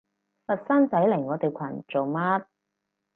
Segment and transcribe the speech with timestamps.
[0.47, 2.45] 佛山仔嚟我哋群做乜？